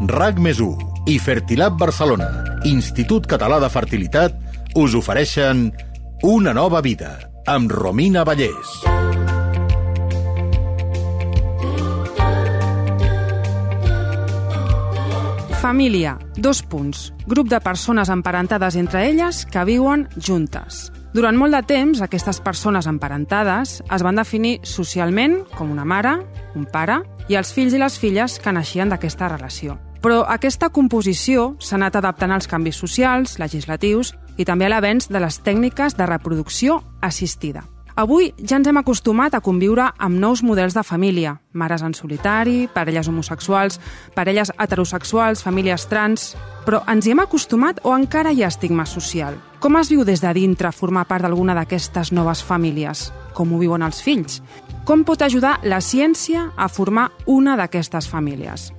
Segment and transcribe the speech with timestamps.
[0.00, 0.58] RAC més
[1.06, 2.26] i Fertilab Barcelona,
[2.66, 4.34] Institut Català de Fertilitat,
[4.74, 5.68] us ofereixen
[6.26, 7.12] Una nova vida,
[7.46, 8.74] amb Romina Vallès.
[15.62, 17.12] Família, dos punts.
[17.26, 20.90] Grup de persones emparentades entre elles que viuen juntes.
[21.14, 26.16] Durant molt de temps, aquestes persones emparentades es van definir socialment com una mare,
[26.58, 26.96] un pare
[27.30, 29.76] i els fills i les filles que naixien d'aquesta relació.
[30.02, 35.22] Però aquesta composició s'ha anat adaptant als canvis socials, legislatius i també a l'avenç de
[35.22, 37.62] les tècniques de reproducció assistida.
[37.94, 42.64] Avui ja ens hem acostumat a conviure amb nous models de família, mares en solitari,
[42.74, 43.78] parelles homosexuals,
[44.16, 46.32] parelles heterosexuals, famílies trans...
[46.64, 49.36] Però ens hi hem acostumat o encara hi ha estigma social?
[49.60, 53.10] Com es viu des de dintre formar part d'alguna d'aquestes noves famílies?
[53.36, 54.40] Com ho viuen els fills?
[54.88, 58.70] Com pot ajudar la ciència a formar una d'aquestes famílies?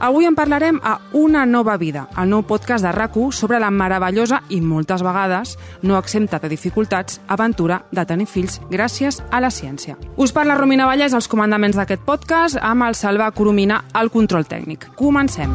[0.00, 4.40] Avui en parlarem a Una nova vida, el nou podcast de rac sobre la meravellosa
[4.48, 9.98] i moltes vegades no exempta de dificultats aventura de tenir fills gràcies a la ciència.
[10.16, 14.88] Us parla Romina Vallès als comandaments d'aquest podcast amb el Salva Coromina al control tècnic.
[14.96, 15.52] Comencem.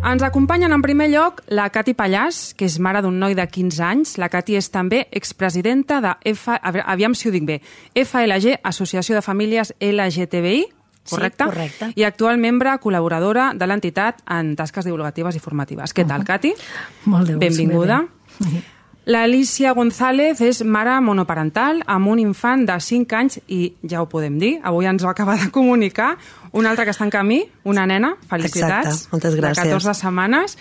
[0.00, 3.82] Ens acompanyen en primer lloc la Cati Pallàs, que és mare d'un noi de 15
[3.84, 4.14] anys.
[4.16, 6.56] La Cati és també expresidenta de F...
[6.64, 7.58] aviam si ho dic bé,
[7.92, 10.64] FLG, Associació de Famílies LGTBI,
[11.10, 11.44] correcte?
[11.44, 11.92] Sí, correcte.
[12.00, 15.92] I actual membre col·laboradora de l'entitat en tasques divulgatives i formatives.
[15.92, 16.54] Què tal, Cati?
[17.04, 17.44] Molt de gust.
[17.44, 18.06] Benvinguda.
[19.08, 24.36] L'Alicia González és mare monoparental amb un infant de 5 anys i ja ho podem
[24.38, 26.16] dir, avui ens ho acaba de comunicar,
[26.52, 28.86] un altre que està en camí, una nena, felicitats.
[28.86, 29.64] Exacte, moltes gràcies.
[29.64, 30.56] De 14 setmanes.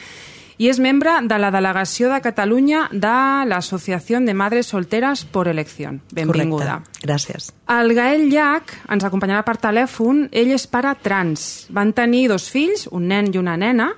[0.60, 3.16] I és membre de la delegació de Catalunya de
[3.48, 6.02] l'Associació de Madres Solteres por Elección.
[6.12, 6.82] Benvinguda.
[6.82, 7.06] Correcte.
[7.08, 7.54] Gràcies.
[7.72, 10.26] El Gael Llach ens acompanyarà per telèfon.
[10.36, 11.70] Ell és pare trans.
[11.72, 13.94] Van tenir dos fills, un nen i una nena,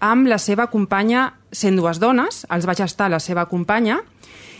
[0.00, 4.02] amb la seva companya, sent dues dones, els vaig estar la seva companya,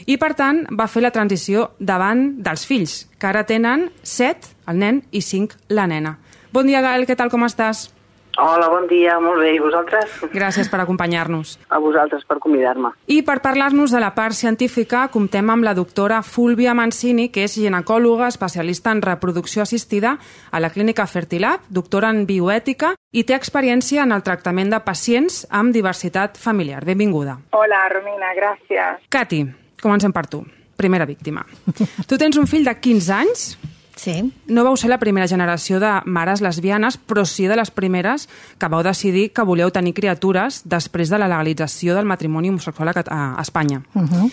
[0.07, 4.81] i per tant va fer la transició davant dels fills, que ara tenen set, el
[4.81, 6.17] nen, i cinc, la nena.
[6.53, 7.91] Bon dia, Gael, què tal, com estàs?
[8.37, 9.55] Hola, bon dia, molt bé.
[9.57, 10.13] I vosaltres?
[10.33, 11.55] Gràcies per acompanyar-nos.
[11.73, 12.91] A vosaltres per convidar-me.
[13.09, 17.57] I per parlar-nos de la part científica, comptem amb la doctora Fúlvia Mancini, que és
[17.57, 20.19] ginecòloga especialista en reproducció assistida
[20.51, 25.45] a la clínica Fertilab, doctora en bioètica i té experiència en el tractament de pacients
[25.49, 26.83] amb diversitat familiar.
[26.85, 27.39] Benvinguda.
[27.57, 29.07] Hola, Romina, gràcies.
[29.09, 29.41] Cati,
[29.81, 30.43] comencem per tu.
[30.77, 31.47] Primera víctima.
[32.09, 33.49] Tu tens un fill de 15 anys
[33.97, 34.21] Sí.
[34.53, 38.29] No vau ser la primera generació de mares lesbianes, però sí de les primeres
[38.61, 43.03] que vau decidir que voleu tenir criatures després de la legalització del matrimoni homosexual a,
[43.09, 43.81] a Espanya.
[43.95, 44.31] Uh -huh.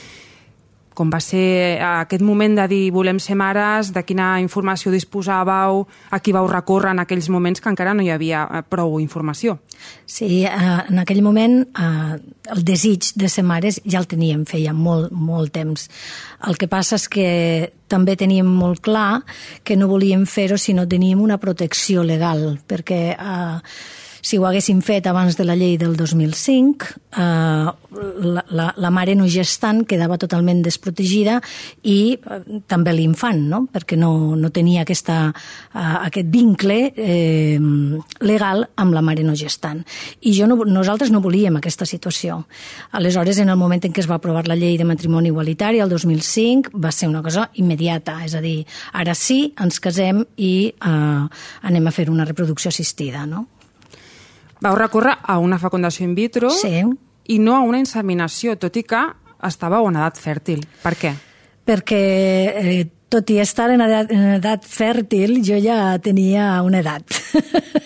[0.93, 5.83] Com va ser aquest moment de dir volem ser mares, de quina informació disposàveu,
[6.13, 9.57] a qui vau recórrer en aquells moments que encara no hi havia eh, prou informació?
[10.05, 10.51] Sí, eh,
[10.89, 12.19] en aquell moment eh,
[12.53, 15.89] el desig de ser mares ja el teníem, feia molt, molt temps.
[16.47, 17.27] El que passa és que
[17.89, 19.23] també teníem molt clar
[19.65, 23.59] que no volíem fer-ho si no teníem una protecció legal, perquè eh,
[24.23, 27.71] si ho haguéssim fet abans de la llei del 2005, eh,
[28.23, 31.41] la, la, la mare no gestant quedava totalment desprotegida
[31.83, 32.39] i eh,
[32.71, 33.65] també l'infant, no?
[33.67, 35.17] perquè no, no tenia aquesta,
[35.73, 37.59] eh, aquest vincle eh,
[38.23, 39.83] legal amb la mare no gestant.
[40.23, 42.45] I jo no, nosaltres no volíem aquesta situació.
[42.95, 45.91] Aleshores, en el moment en què es va aprovar la llei de matrimoni igualitari, el
[45.91, 48.61] 2005, va ser una cosa immediata, és a dir,
[48.95, 53.49] ara sí, ens casem i eh, anem a fer una reproducció assistida, no?
[54.63, 56.81] Vau recórrer a una fecundació in vitro Sí.
[57.27, 59.01] i no a una inseminació, tot i que
[59.43, 60.65] estàveu en edat fèrtil.
[60.83, 61.13] Per què?
[61.63, 61.99] perquè
[62.59, 67.05] eh, tot i estar en edat, en edat fèrtil, jo ja tenia una edat.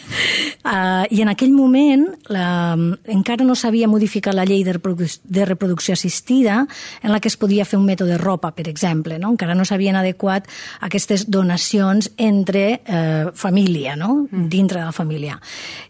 [0.66, 2.75] uh, I en aquell moment la,
[3.13, 6.66] encara no s'havia modificat la llei de, reproduc de reproducció assistida
[7.01, 9.19] en la que es podia fer un mètode de ropa, per exemple.
[9.19, 9.33] No?
[9.35, 10.47] Encara no s'havien adequat
[10.81, 14.27] aquestes donacions entre eh, família, no?
[14.31, 14.47] Mm.
[14.50, 15.39] dintre de la família.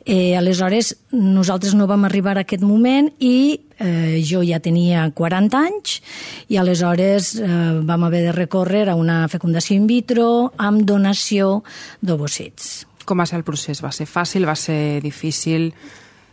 [0.06, 5.62] Eh, aleshores, nosaltres no vam arribar a aquest moment i eh, jo ja tenia 40
[5.62, 6.02] anys
[6.50, 7.48] i aleshores eh,
[7.88, 11.62] vam haver de recórrer a una fecundació in vitro amb donació
[12.02, 12.88] d'ovocits.
[13.07, 13.80] Com va ser el procés?
[13.83, 14.44] Va ser fàcil?
[14.50, 15.69] Va ser difícil?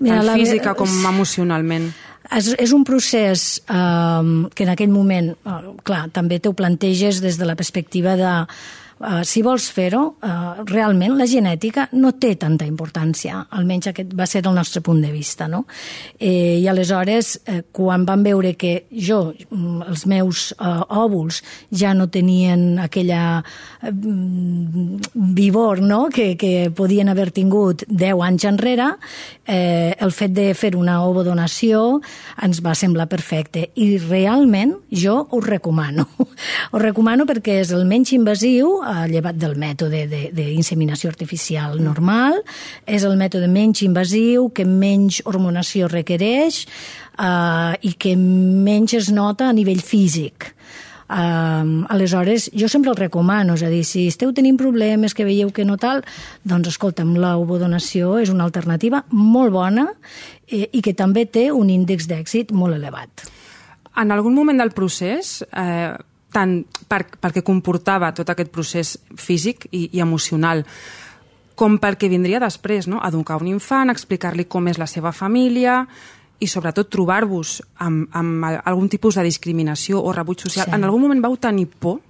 [0.02, 1.92] Mira, tant la- física com emocionalment?
[2.34, 7.38] És, és un procés eh, que en aquell moment, eh, clar, també t'ho planteges des
[7.38, 8.32] de la perspectiva de
[9.00, 14.26] Uh, si vols fer-ho, uh, realment la genètica no té tanta importància, almenys aquest va
[14.30, 15.48] ser el nostre punt de vista.
[15.50, 15.64] No?
[16.18, 21.94] Eh, I aleshores, eh, quan van veure que jo, mm, els meus uh, òvuls, ja
[21.94, 23.90] no tenien aquella uh,
[25.12, 26.08] vigor no?
[26.14, 28.90] que, que podien haver tingut 10 anys enrere,
[29.46, 32.00] eh, el fet de fer una ovodonació
[32.42, 33.68] ens va semblar perfecte.
[33.74, 36.06] I realment jo ho recomano.
[36.72, 40.04] ho recomano perquè és el menys invasiu, eh, llevat del mètode
[40.36, 42.40] d'inseminació artificial normal,
[42.86, 46.64] és el mètode menys invasiu, que menys hormonació requereix
[47.18, 50.52] eh, i que menys es nota a nivell físic.
[51.04, 55.50] Um, aleshores, jo sempre el recomano, és a dir, si esteu tenint problemes que veieu
[55.52, 56.00] que no tal,
[56.48, 59.84] doncs escolta'm, l'ovodonació és una alternativa molt bona
[60.48, 63.28] eh, i que també té un índex d'èxit molt elevat.
[64.00, 65.92] En algun moment del procés, eh,
[66.34, 66.58] tant
[66.90, 70.64] per, perquè comportava tot aquest procés físic i, i emocional,
[71.54, 73.00] com pel que vindria després, no?
[73.06, 75.84] educar un infant, explicar-li com és la seva família,
[76.42, 80.66] i sobretot trobar-vos amb, amb algun tipus de discriminació o rebuig social.
[80.66, 80.74] Sí.
[80.74, 82.00] En algun moment vau tenir por?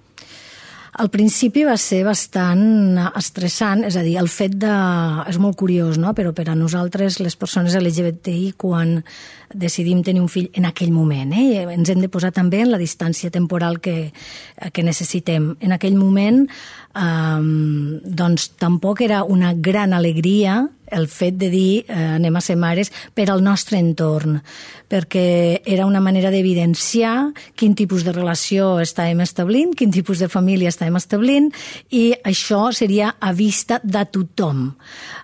[0.95, 4.71] Al principi va ser bastant estressant, és a dir, el fet de...
[5.27, 9.01] És molt curiós, no?, però per a nosaltres, les persones LGBTI, quan
[9.51, 11.65] decidim tenir un fill en aquell moment, eh?
[11.75, 14.13] ens hem de posar també en la distància temporal que,
[14.71, 15.51] que necessitem.
[15.59, 16.45] En aquell moment,
[16.95, 22.55] eh, doncs, tampoc era una gran alegria el fet de dir eh, anem a ser
[22.59, 24.37] mares per al nostre entorn,
[24.89, 30.69] perquè era una manera d'evidenciar quin tipus de relació estàvem establint, quin tipus de família
[30.69, 31.51] estàvem establint,
[31.89, 34.69] i això seria a vista de tothom.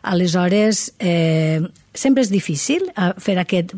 [0.02, 1.62] Aleshores, eh,
[1.94, 3.74] sempre és difícil eh, fer aquest,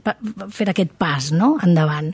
[0.54, 1.56] fer aquest pas no?
[1.65, 2.13] endavant.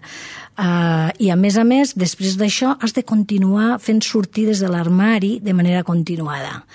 [0.60, 5.38] Uh, I a més a més, després d'això, has de continuar fent sortides de l'armari
[5.40, 6.66] de manera continuada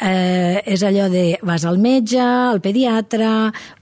[0.00, 3.28] eh, és allò de vas al metge, al pediatre,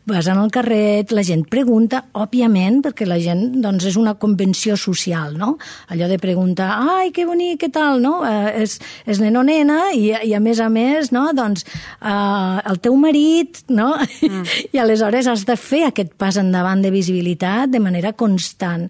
[0.08, 4.76] vas en el carret, la gent pregunta, òbviament, perquè la gent doncs, és una convenció
[4.80, 5.56] social, no?
[5.92, 8.22] Allò de preguntar, ai, que bonic, què tal, no?
[8.26, 11.28] Eh, és, és nen o nena i, i a més a més, no?
[11.36, 13.94] Doncs eh, el teu marit, no?
[14.22, 14.44] Mm.
[14.74, 18.88] I aleshores has de fer aquest pas endavant de visibilitat de manera constant.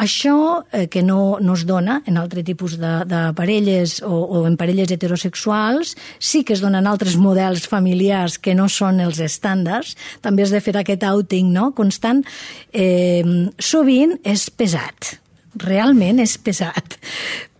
[0.00, 4.46] Això eh, que no, no es dona en altre tipus de, de parelles o, o
[4.48, 9.96] en parelles heterosexuals, sí que es donen altres models familiars que no són els estàndards,
[10.24, 11.70] també has de fer aquest outing no?
[11.76, 12.24] constant.
[12.72, 13.20] Eh,
[13.60, 15.18] sovint és pesat,
[15.60, 16.96] realment és pesat,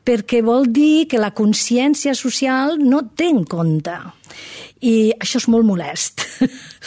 [0.08, 3.98] perquè vol dir que la consciència social no té en compte.
[4.80, 6.24] I això és molt molest.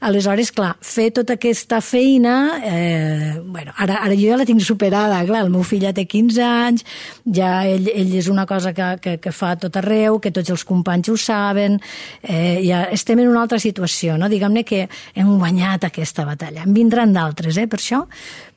[0.00, 5.18] Aleshores, clar, fer tota aquesta feina, eh, bueno, ara, ara jo ja la tinc superada,
[5.28, 6.86] clar, el meu fill ja té 15 anys,
[7.36, 10.64] ja ell, ell és una cosa que, que, que fa tot arreu, que tots els
[10.64, 11.76] companys ho saben,
[12.22, 14.32] eh, ja estem en una altra situació, no?
[14.32, 16.64] Diguem-ne que hem guanyat aquesta batalla.
[16.64, 18.06] En vindran d'altres, eh, per això,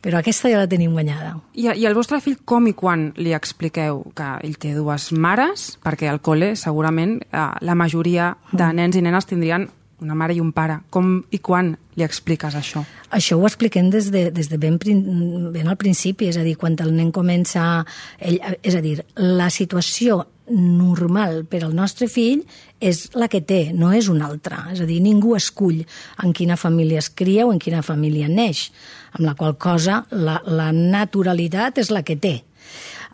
[0.03, 1.35] però aquesta ja la tenim guanyada.
[1.59, 5.73] I, I el vostre fill com i quan li expliqueu que ell té dues mares?
[5.83, 8.75] Perquè al col·le segurament eh, la majoria de mm.
[8.79, 9.67] nens i nenes tindrien
[10.03, 10.81] una mare i un pare.
[10.93, 12.83] Com i quan li expliques això?
[13.13, 16.77] Això ho expliquem des de, des de ben, ben al principi, és a dir, quan
[16.83, 17.83] el nen comença...
[18.19, 20.23] Ell, és a dir, la situació
[20.53, 22.41] normal per al nostre fill
[22.83, 24.65] és la que té, no és una altra.
[24.73, 25.83] És a dir, ningú escull
[26.23, 28.67] en quina família es cria o en quina família neix,
[29.15, 32.41] amb la qual cosa la, la naturalitat és la que té.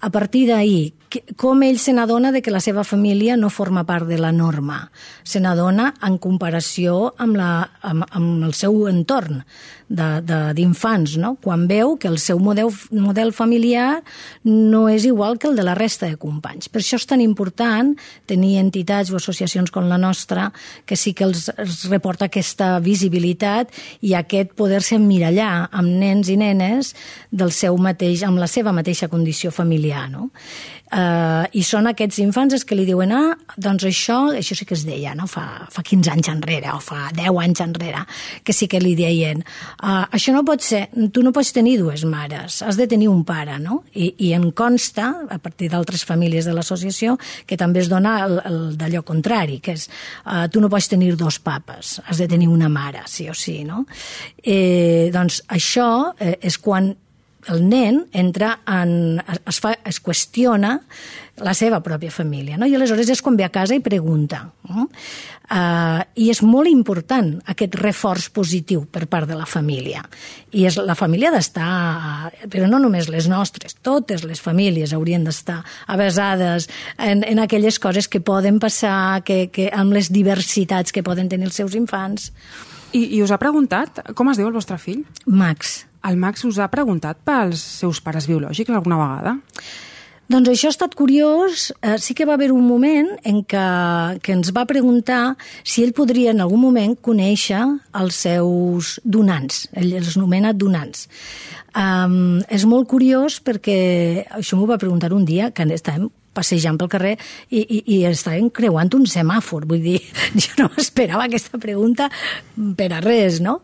[0.01, 0.93] A partir d'ahir,
[1.37, 4.91] com ell se n'adona de que la seva família no forma part de la norma.
[5.23, 7.51] Se n'adona en comparació amb, la,
[7.81, 9.43] amb, amb el seu entorn
[9.89, 11.31] d'infants, no?
[11.41, 14.03] quan veu que el seu model, model familiar
[14.45, 16.69] no és igual que el de la resta de companys.
[16.69, 17.95] Per això és tan important
[18.29, 20.51] tenir entitats o associacions com la nostra
[20.85, 23.73] que sí que els, els reporta aquesta visibilitat
[24.05, 26.93] i aquest poder-se emmirallar amb nens i nenes
[27.31, 30.05] del seu mateix, amb la seva mateixa condició familiar.
[30.13, 30.29] No?
[30.99, 34.75] Uh, I són aquests infants els que li diuen ah, doncs això, això sí que
[34.75, 35.27] es deia, no?
[35.29, 38.01] fa, fa 15 anys enrere o fa 10 anys enrere,
[38.43, 40.81] que sí que li deien uh, això no pot ser,
[41.13, 43.83] tu no pots tenir dues mares, has de tenir un pare, no?
[43.93, 48.39] I, i en consta, a partir d'altres famílies de l'associació, que també es dona el,
[48.49, 52.49] el d'allò contrari, que és uh, tu no pots tenir dos papes, has de tenir
[52.49, 53.85] una mare, sí o sí, no?
[54.41, 56.93] Eh, doncs això eh, és quan
[57.47, 60.75] el nen entra en, es, fa, es qüestiona
[61.39, 62.67] la seva pròpia família, no?
[62.67, 64.41] i aleshores és quan ve a casa i pregunta.
[64.67, 64.89] No?
[65.49, 70.03] Uh, I és molt important aquest reforç positiu per part de la família.
[70.51, 75.61] I és, la família d'estar, però no només les nostres, totes les famílies haurien d'estar
[75.87, 81.31] avasades en, en aquelles coses que poden passar, que, que, amb les diversitats que poden
[81.31, 82.33] tenir els seus infants.
[82.91, 85.05] I, I us ha preguntat com es diu el vostre fill?
[85.25, 85.88] Max.
[86.07, 89.37] El Max us ha preguntat pels seus pares biològics alguna vegada?
[90.29, 91.71] Doncs això ha estat curiós.
[91.81, 93.63] Eh, sí que va haver un moment en què,
[94.21, 97.63] que ens va preguntar si ell podria en algun moment conèixer
[97.97, 99.63] els seus donants.
[99.73, 101.07] Ell els anomena donants.
[101.79, 106.89] Um, és molt curiós perquè això m'ho va preguntar un dia que estàvem passejant pel
[106.91, 107.13] carrer
[107.49, 109.65] i, i, i estàvem creuant un semàfor.
[109.69, 109.97] Vull dir,
[110.41, 112.09] jo no esperava aquesta pregunta
[112.77, 113.59] per a res, no?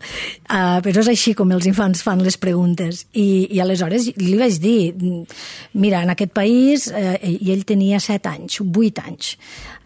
[0.47, 3.05] Uh, però és així com els infants fan les preguntes.
[3.13, 4.79] I, i aleshores li vaig dir,
[5.77, 9.35] mira, en aquest país, uh, i ell tenia 7 anys, 8 anys,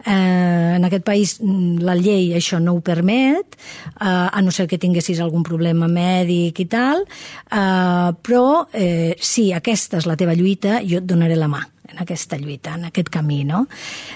[0.04, 3.56] Eh, en aquest país mm, la llei això no ho permet,
[4.00, 9.50] eh, a no ser que tinguessis algun problema mèdic i tal, eh, però eh, si
[9.56, 13.10] aquesta és la teva lluita, jo et donaré la mà en aquesta lluita, en aquest
[13.10, 13.64] camí, no?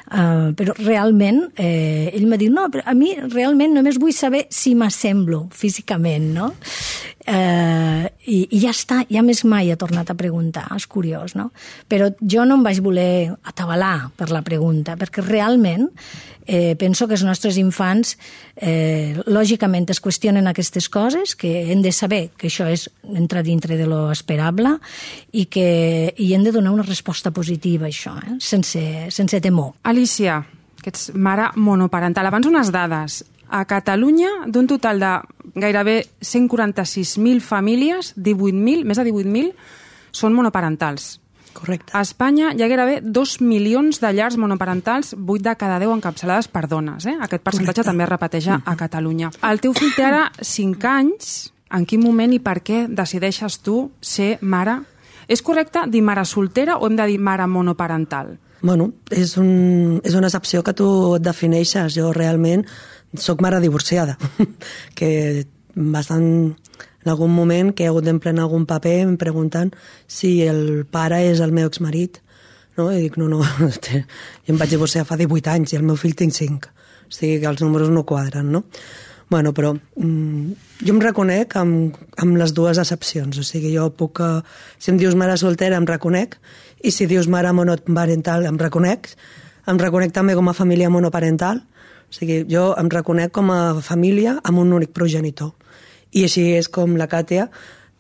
[0.07, 4.45] Uh, però realment, eh, ell m'ha dit, no, però a mi realment només vull saber
[4.55, 6.53] si m'assemblo físicament, no?
[7.27, 11.51] Eh, i, I ja està, ja més mai ha tornat a preguntar, és curiós, no?
[11.89, 15.89] Però jo no em vaig voler atabalar per la pregunta, perquè realment
[16.45, 18.19] eh, penso que els nostres infants
[18.57, 23.79] eh, lògicament es qüestionen aquestes coses, que hem de saber que això és entrar dintre
[23.81, 24.77] de lo esperable
[25.33, 28.37] i que i hem de donar una resposta positiva a això, eh?
[28.41, 29.73] sense, sense temor.
[29.89, 30.43] Alicia,
[30.83, 32.29] que ets mare monoparental.
[32.29, 33.23] Abans unes dades.
[33.49, 35.13] A Catalunya, d'un total de
[35.55, 39.53] gairebé 146.000 famílies, 18.000, més de 18.000,
[40.15, 41.19] són monoparentals.
[41.55, 41.93] Correcte.
[41.95, 46.49] A Espanya hi ha gairebé 2 milions de llars monoparentals, 8 de cada 10 encapçalades
[46.51, 47.07] per dones.
[47.07, 47.15] Eh?
[47.15, 47.91] Aquest percentatge Correcte.
[47.93, 49.31] també es repeteix a Catalunya.
[49.47, 51.35] El teu fill té ara 5 anys.
[51.75, 54.81] En quin moment i per què decideixes tu ser mare?
[55.27, 58.37] És correcte dir mare soltera o hem de dir mare monoparental?
[58.65, 61.95] Bueno, és, un, és una excepció que tu et defineixes.
[61.97, 62.65] Jo realment
[63.21, 64.19] sóc mare divorciada,
[64.99, 66.55] que bastant
[67.05, 69.75] en algun moment que he hagut d'emplenar algun paper em preguntant
[70.09, 72.21] si el pare és el meu exmarit.
[72.79, 72.89] No?
[72.91, 74.03] I dic, no, no, jo
[74.51, 76.73] em vaig divorciar fa 18 anys i el meu fill tinc 5.
[77.05, 78.65] O sigui que els números no quadren, no?
[79.31, 80.53] Bueno, però mm,
[80.85, 83.39] jo em reconec amb, amb les dues excepcions.
[83.41, 84.21] O sigui, jo puc...
[84.21, 84.43] eh,
[84.79, 86.37] Si em dius mare soltera, em reconec.
[86.85, 89.15] I si dius mare monoparental, em reconec.
[89.67, 91.63] Em reconec també com a família monoparental.
[92.15, 95.51] O sigui, jo em reconec com a família amb un únic progenitor.
[96.15, 97.49] I així és com la Càtia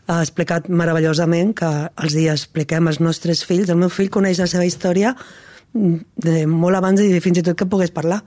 [0.07, 3.73] ha explicat meravellosament que els dies expliquem als nostres fills.
[3.73, 7.59] El meu fill coneix la seva història mm, de molt abans i fins i tot
[7.59, 8.21] que pogués parlar.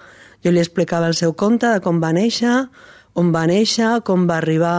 [0.44, 2.66] Jo li explicava el seu conte de com va néixer,
[3.16, 4.76] on va néixer, com va arribar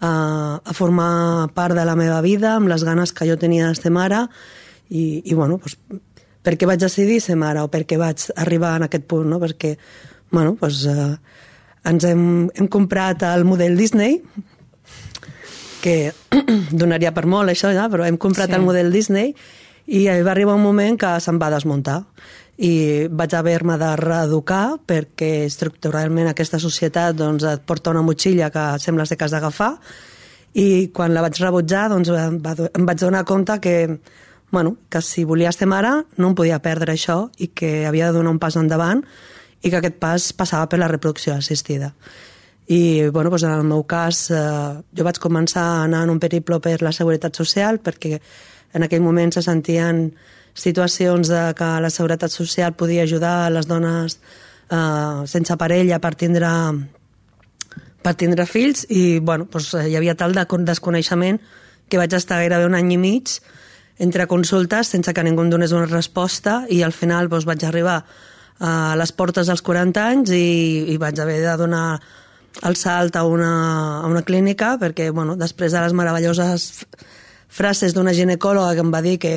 [0.00, 0.10] a,
[0.64, 3.92] a formar part de la meva vida, amb les ganes que jo tenia de ser
[3.92, 4.24] mare,
[4.88, 5.76] i, i bueno, doncs,
[6.40, 9.42] per què vaig decidir ser mare o per què vaig arribar en aquest punt, no?
[9.42, 9.74] Perquè,
[10.30, 11.16] bueno, doncs, eh,
[11.88, 14.22] ens hem, hem comprat el model Disney,
[15.82, 16.12] que
[16.72, 18.56] donaria per molt això, ja, però hem comprat Sí.
[18.58, 19.34] el model Disney
[19.86, 22.02] i va arribar un moment que se'n va desmuntar
[22.58, 28.64] i vaig haver-me de reeducar perquè estructuralment aquesta societat doncs, et porta una motxilla que
[28.82, 29.76] sembles que has d'agafar
[30.58, 34.00] i quan la vaig rebutjar doncs, em, va, em vaig donar compte que,
[34.50, 38.18] bueno, que si volia ser mare no em podia perdre això i que havia de
[38.18, 39.04] donar un pas endavant
[39.62, 41.92] i que aquest pas passava per la reproducció assistida.
[42.68, 44.38] I bueno, doncs en el meu cas eh,
[44.92, 48.18] jo vaig començar a anar en un periple per la Seguretat Social perquè
[48.76, 50.10] en aquell moment se sentien
[50.52, 54.18] situacions de que la Seguretat Social podia ajudar les dones
[54.70, 56.50] eh, sense parella per tindre,
[58.02, 61.40] per tindre fills i bueno, doncs, hi havia tal de con- desconeixement
[61.88, 63.38] que vaig estar gairebé un any i mig
[63.98, 68.02] entre consultes sense que ningú em donés una resposta i al final doncs, vaig arribar
[68.60, 72.00] a les portes dels 40 anys i, i vaig haver de donar
[72.66, 73.52] el salt a una,
[74.02, 76.86] a una clínica perquè bueno, després de les meravelloses
[77.48, 79.34] frases d'una ginecòloga que em va dir que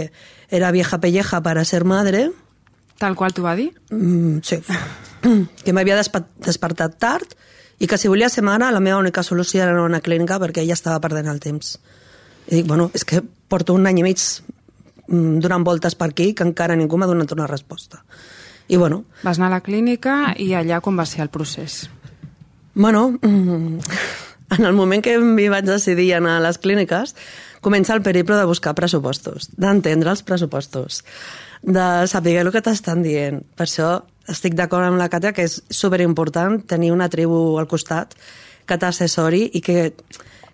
[0.49, 2.31] era vieja pelleja para ser madre,
[3.01, 3.71] Tal qual t'ho va dir?
[3.89, 4.59] mm, sí,
[5.65, 7.37] que m'havia despertat tard
[7.81, 10.37] i que si volia ser mare la meva única solució era anar a una clínica
[10.37, 11.79] perquè ella estava perdent el temps.
[12.45, 16.33] I dic, bueno, és que porto un any i mig mm, donant voltes per aquí
[16.37, 18.03] que encara ningú m'ha donat una resposta.
[18.71, 21.89] I bueno, Vas anar a la clínica i allà com va ser el procés?
[22.73, 23.79] Bueno, mm,
[24.57, 27.11] en el moment que m'hi vaig decidir anar a les clíniques,
[27.59, 31.03] comença el periple de buscar pressupostos, d'entendre els pressupostos,
[31.61, 33.43] de saber el que t'estan dient.
[33.59, 33.91] Per això
[34.31, 38.15] estic d'acord amb la Càtia que és superimportant tenir una tribu al costat
[38.65, 39.91] que t'assessori i que,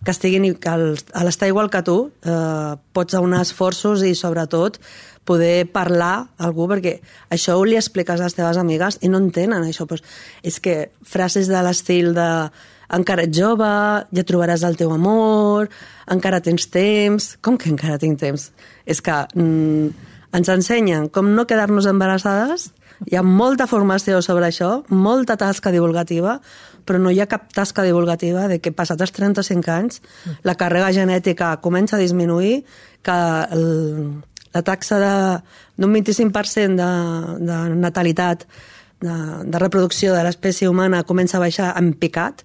[0.05, 4.79] que estiguin a l'estar igual que tu eh, pots aunar esforços i sobretot
[5.27, 6.97] poder parlar a algú, perquè
[7.33, 9.85] això ho li expliques a les teves amigues i no entenen això.
[9.89, 10.03] Pues,
[10.41, 12.29] és que frases de l'estil de
[12.95, 13.67] encara ets jove,
[14.15, 15.67] ja trobaràs el teu amor,
[16.07, 17.33] encara tens temps...
[17.43, 18.51] Com que encara tinc temps?
[18.87, 19.91] És que mm,
[20.39, 22.69] ens ensenyen com no quedar-nos embarassades,
[23.05, 26.39] hi ha molta formació sobre això, molta tasca divulgativa,
[26.87, 30.01] però no hi ha cap tasca divulgativa de que passats els 35 anys
[30.47, 32.63] la càrrega genètica comença a disminuir,
[33.03, 33.19] que
[33.53, 33.67] el,
[34.55, 34.97] la taxa
[35.77, 36.89] d'un 25% de,
[37.45, 38.47] de natalitat
[39.01, 39.15] de,
[39.45, 42.43] de reproducció de l'espècie humana comença a baixar en picat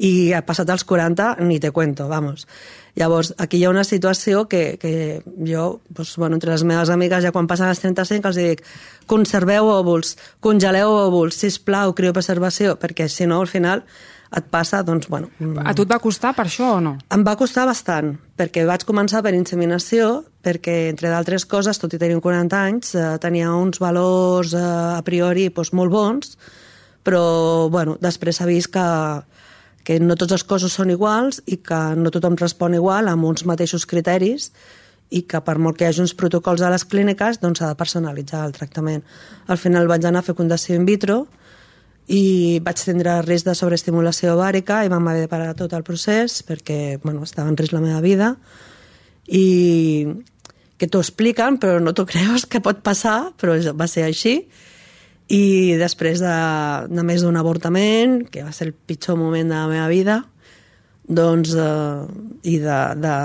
[0.00, 2.46] i ha passat als 40 ni te cuento, vamos.
[2.98, 4.92] Llavors, aquí hi ha una situació que, que
[5.46, 8.64] jo, doncs, bueno, entre les meves amigues, ja quan passen els 35, els dic
[9.10, 13.84] conserveu òvuls, congeleu òvuls, sisplau, criopreservació, perquè si no, al final
[14.30, 15.30] et passa, doncs, bueno...
[15.66, 16.94] A tu et va costar per això o no?
[17.10, 21.98] Em va costar bastant, perquè vaig començar per inseminació, perquè, entre d'altres coses, tot i
[21.98, 24.62] tenir 40 anys, eh, tenia uns valors eh,
[24.94, 26.38] a priori doncs, molt bons,
[27.02, 27.24] però,
[27.72, 28.86] bueno, després s'ha vist que,
[29.84, 33.46] que no tots els cossos són iguals i que no tothom respon igual amb uns
[33.48, 34.50] mateixos criteris
[35.10, 37.78] i que per molt que hi hagi uns protocols a les clíniques doncs s'ha de
[37.78, 39.02] personalitzar el tractament.
[39.48, 41.24] Al final vaig anar a fecundació in vitro
[42.10, 46.40] i vaig tindre risc de sobreestimulació ovàrica i vam haver de parar tot el procés
[46.46, 48.34] perquè bueno, estava en risc la meva vida
[49.26, 50.06] i
[50.78, 54.40] que t'ho expliquen però no t'ho creus que pot passar però va ser així
[55.30, 56.36] i després de,
[56.90, 60.20] de més d'un avortament, que va ser el pitjor moment de la meva vida,
[61.06, 62.06] doncs, eh,
[62.50, 63.16] i de, de,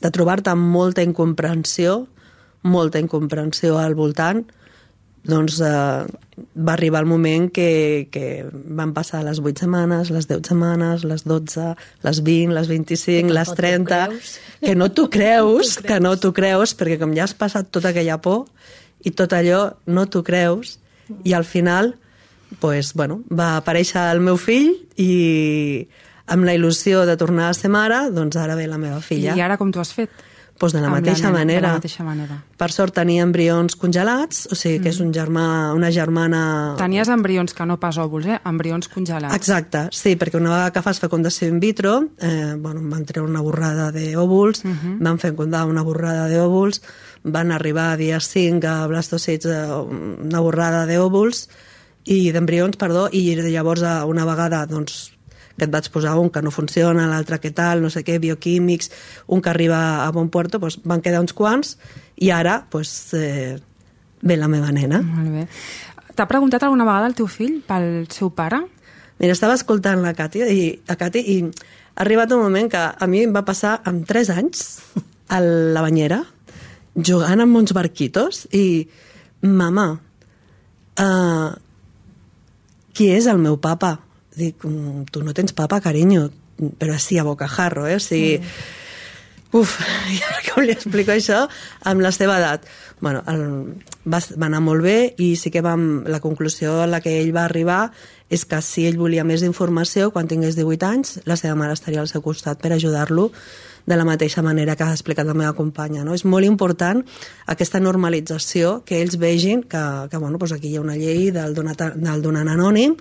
[0.00, 2.06] de trobar-te amb molta incomprensió,
[2.64, 4.46] molta incomprensió al voltant,
[5.26, 6.06] doncs eh,
[6.56, 11.26] va arribar el moment que, que van passar les 8 setmanes, les 10 setmanes, les
[11.26, 11.68] 12,
[12.06, 14.02] les 20, les 25, les 30...
[14.56, 18.16] Que no t'ho creus, que no t'ho creus, perquè com ja has passat tota aquella
[18.24, 18.46] por
[19.04, 20.78] i tot allò no t'ho creus,
[21.24, 21.94] i al final
[22.60, 25.86] pues, bueno, va aparèixer el meu fill i
[26.26, 29.36] amb la il·lusió de tornar a ser mare, doncs ara ve la meva filla.
[29.36, 30.10] I ara com t'ho has fet?
[30.58, 31.60] Pues de la, mateixa, la manera.
[31.60, 32.36] de la mateixa manera.
[32.56, 34.94] Per sort tenia embrions congelats, o sigui que mm.
[34.94, 35.46] és un germà,
[35.76, 36.40] una germana...
[36.80, 38.38] Tenies embrions que no pas òvuls, eh?
[38.48, 39.36] Embrions congelats.
[39.36, 43.44] Exacte, sí, perquè una vegada que fas fecundació in vitro, eh, bueno, van treure una
[43.44, 44.78] borrada d'òvuls, mhm.
[44.80, 44.96] -huh.
[45.04, 46.80] van fecundar una borrada d'òvuls,
[47.24, 49.66] van arribar a dia 5 a blastocits eh,
[50.24, 51.48] una borrada d'òvuls
[52.04, 55.15] i d'embrions, perdó, i llavors una vegada doncs,
[55.56, 58.90] que et vaig posar un que no funciona, l'altre que tal, no sé què, bioquímics,
[59.32, 61.76] un que arriba a bon puerto, doncs van quedar uns quants
[62.16, 63.56] i ara doncs, eh,
[64.22, 65.02] ve la meva nena.
[65.02, 65.46] Molt bé.
[66.16, 68.62] T'ha preguntat alguna vegada el teu fill pel seu pare?
[69.20, 73.06] Mira, estava escoltant la Càtia i, a Cati i ha arribat un moment que a
[73.08, 74.64] mi em va passar amb 3 anys
[75.32, 76.22] a la banyera
[76.96, 78.86] jugant amb uns barquitos i
[79.44, 79.86] mama,
[81.00, 81.48] uh,
[82.96, 83.96] qui és el meu papa?
[84.36, 86.28] Dic, mm, tu no tens papa, carinyo,
[86.78, 87.96] però sí a bocajarro, eh?
[87.96, 88.84] O sigui, mm.
[89.56, 89.76] Uf,
[90.12, 91.44] i ara com li explico això
[91.86, 92.66] amb la seva edat?
[93.00, 93.44] Bueno, el,
[94.04, 97.32] va, va anar molt bé i sí que vam, la conclusió a la que ell
[97.36, 97.86] va arribar
[98.32, 102.02] és que si ell volia més informació, quan tingués 18 anys, la seva mare estaria
[102.02, 103.30] al seu costat per ajudar-lo
[103.86, 106.02] de la mateixa manera que ha explicat la meva companya.
[106.02, 106.16] No?
[106.16, 107.04] És molt important
[107.46, 111.54] aquesta normalització, que ells vegin que, que bueno, doncs aquí hi ha una llei del
[111.54, 112.98] donat, del donant anònim,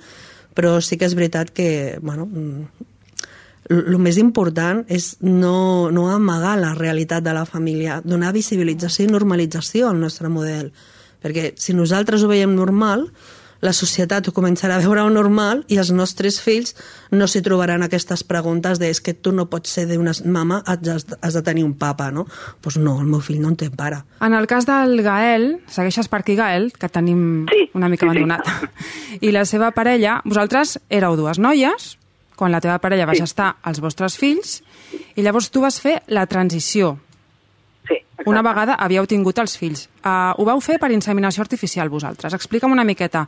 [0.55, 2.27] però sí que és veritat que bueno,
[3.69, 9.11] el més important és no, no amagar la realitat de la família, donar visibilització i
[9.11, 10.71] normalització al nostre model.
[11.21, 13.07] Perquè si nosaltres ho veiem normal,
[13.65, 16.75] la societat ho començarà a veure normal i els nostres fills
[17.11, 21.05] no s'hi trobaran aquestes preguntes de és que tu no pots ser d'una mama, has,
[21.21, 22.25] has de tenir un papa, no?
[22.25, 24.03] Doncs pues no, el meu fill no en té pare.
[24.21, 28.11] En el cas del Gael, segueixes per aquí Gael, que tenim sí, una mica sí,
[28.11, 29.21] abandonat, sí.
[29.25, 31.95] i la seva parella, vosaltres éreu dues noies,
[32.35, 33.23] quan la teva parella va sí.
[33.23, 34.59] estar als vostres fills,
[35.15, 36.97] i llavors tu vas fer la transició
[37.93, 38.29] Exacte.
[38.29, 39.87] Una vegada havíeu tingut els fills.
[40.01, 42.33] Uh, ho vau fer per inseminació artificial vosaltres.
[42.33, 43.25] Explica'm una miqueta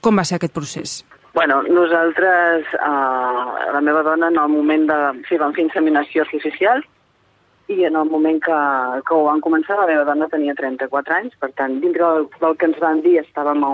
[0.00, 1.02] com va ser aquest procés.
[1.34, 4.98] Bueno, nosaltres, uh, la meva dona, en el moment de...
[5.28, 6.82] Sí, vam fer inseminació artificial
[7.72, 8.58] i en el moment que,
[9.06, 12.58] que ho van començar, la meva dona tenia 34 anys, per tant, dintre del, del
[12.60, 13.70] que ens van dir estàvem a,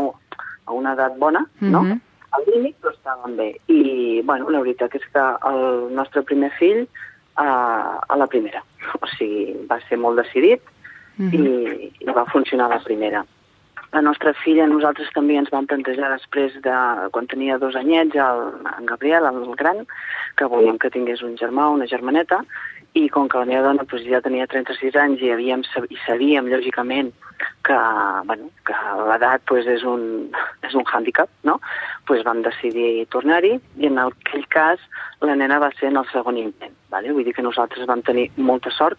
[0.69, 1.83] a una edat bona, no?
[1.83, 2.01] Mm -hmm.
[2.31, 3.51] al límit, però estàvem bé.
[3.67, 6.87] I, bueno, la veritat és que el nostre primer fill
[7.35, 8.63] a, a la primera.
[9.01, 10.63] O sigui, va ser molt decidit
[11.17, 11.35] mm -hmm.
[11.35, 13.25] i, i va funcionar la primera.
[13.93, 16.77] La nostra filla, nosaltres també ens vam plantejar després de,
[17.11, 18.41] quan tenia dos anyets, el,
[18.79, 19.87] en Gabriel, el gran,
[20.37, 22.43] que volíem que tingués un germà o una germaneta,
[22.99, 26.49] i com que la meva dona doncs, ja tenia 36 anys i, havíem, i sabíem,
[26.51, 27.13] lògicament,
[27.67, 27.77] que,
[28.27, 30.33] bueno, que l'edat pues, és, un,
[30.67, 31.59] és un hàndicap, no?
[32.09, 34.83] pues vam decidir tornar-hi i en aquell cas
[35.23, 36.75] la nena va ser en el segon intent.
[36.91, 37.13] Vale?
[37.13, 38.99] Vull dir que nosaltres vam tenir molta sort,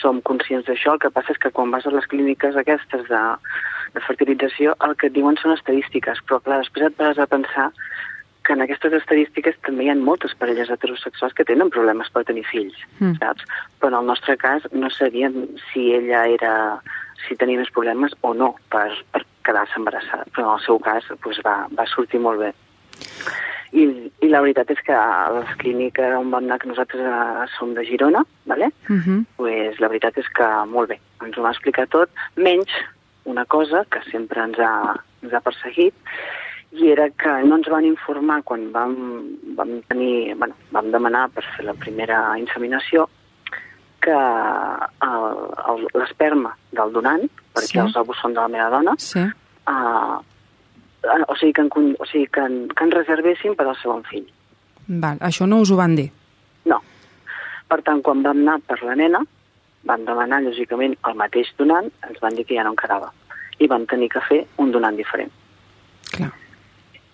[0.00, 3.22] som conscients d'això, el que passa és que quan vas a les clíniques aquestes de,
[3.94, 7.70] de fertilització el que et diuen són estadístiques, però clar, després et vas a pensar
[8.44, 12.44] que en aquestes estadístiques també hi ha moltes parelles heterosexuals que tenen problemes per tenir
[12.44, 13.16] fills, mm.
[13.22, 13.46] saps?
[13.80, 16.54] Però en el nostre cas no sabíem si ella era
[17.26, 21.06] si tenia més problemes o no per, per quedar-se embarassada, però en el seu cas
[21.08, 22.52] doncs, va, va sortir molt bé.
[23.74, 23.84] I,
[24.22, 27.72] I la veritat és que a les clíniques on vam anar, que nosaltres a, som
[27.74, 28.70] de Girona, ¿vale?
[28.88, 29.02] Uh Mhm.
[29.06, 29.24] -huh.
[29.36, 32.70] pues la veritat és que molt bé, ens ho va explicar tot, menys
[33.24, 35.94] una cosa que sempre ens ha, ens ha perseguit,
[36.74, 38.94] i era que no ens van informar quan vam,
[39.56, 43.06] vam tenir, bueno, vam demanar per fer la primera inseminació
[44.02, 44.16] que
[45.94, 47.78] l'esperma del donant, perquè Sí.
[47.78, 49.20] els ovus són de la meva dona, Sí.
[49.20, 50.18] uh,
[51.28, 54.26] o sigui, que, en, o sigui que, en, que en reservessin per al segon fill.
[54.88, 56.10] Val, això no us ho van dir.
[56.66, 56.80] No.
[57.68, 59.20] Per tant, quan vam anar per la nena,
[59.84, 63.12] vam demanar, lògicament, el mateix donant, ens van dir que ja no en quedava.
[63.58, 65.30] I vam tenir que fer un donant diferent.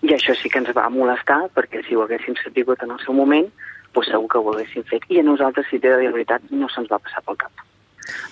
[0.01, 3.13] I això sí que ens va molestar, perquè si ho haguéssim sabut en el seu
[3.13, 3.49] moment,
[3.93, 5.05] doncs segur que ho haguéssim fet.
[5.09, 7.67] I a nosaltres, si t'he de dir veritat, no se'ns va passar pel cap.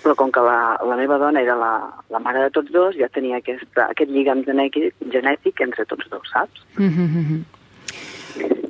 [0.03, 1.73] Però com que la, la meva dona era la,
[2.09, 6.33] la mare de tots dos, ja tenia aquesta, aquest lligam genètic, genètic entre tots dos,
[6.33, 6.65] saps?
[6.79, 7.45] Mhm.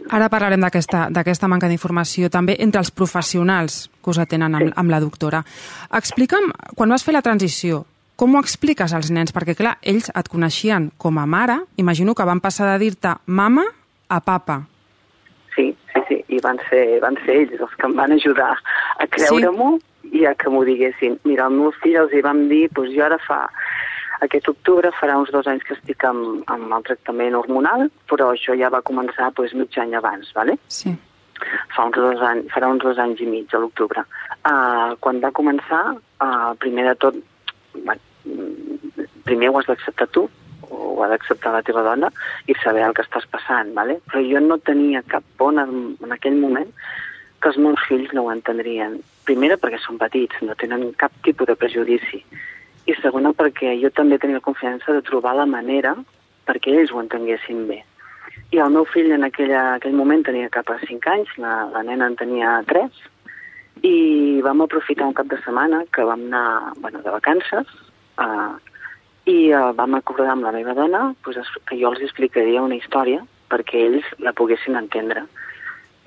[0.10, 5.00] Ara parlarem d'aquesta manca d'informació també entre els professionals que us atenen amb, amb la
[5.04, 5.44] doctora.
[5.94, 7.84] Explica'm, quan vas fer la transició,
[8.20, 9.32] com ho expliques als nens?
[9.36, 13.64] Perquè, clar, ells et coneixien com a mare, imagino que van passar de dir-te mama
[14.12, 14.60] a papa.
[15.56, 18.52] Sí, sí, sí, i van ser, van ser ells els que em van ajudar
[19.00, 19.78] a creure-m'ho
[20.12, 21.16] i a que m'ho diguessin.
[21.24, 23.46] Mira, el meu fill els hi vam dir, doncs jo ara fa,
[24.26, 28.58] aquest octubre farà uns dos anys que estic amb, amb el tractament hormonal, però això
[28.60, 30.60] ja va començar doncs, mig any abans, ¿vale?
[30.68, 30.98] Sí.
[31.72, 34.04] fa uns dos anys, farà uns dos anys i mig, a l'octubre.
[34.44, 37.16] Uh, quan va començar, uh, primer de tot,
[37.78, 38.09] bueno,
[39.26, 40.28] primer ho has d'acceptar tu,
[40.70, 42.10] o ho ha d'acceptar la teva dona,
[42.48, 44.00] i saber el que estàs passant, ¿vale?
[44.10, 46.72] però jo no tenia cap por en, en aquell moment
[47.39, 49.00] que els meus fills no ho entendrien.
[49.28, 52.24] Primera, perquè són petits, no tenen cap tipus de prejudici.
[52.89, 55.96] I segona, perquè jo també tenia confiança de trobar la manera
[56.50, 57.84] perquè ells ho entenguessin bé.
[58.50, 61.84] I el meu fill en aquella, aquell moment tenia cap a 5 anys, la, la
[61.86, 63.04] nena en tenia 3,
[63.86, 67.70] i vam aprofitar un cap de setmana que vam anar bueno, de vacances
[68.20, 68.56] uh,
[69.30, 72.76] i uh, vam acordar amb la meva dona pues, es- que jo els explicaria una
[72.80, 75.26] història perquè ells la poguessin entendre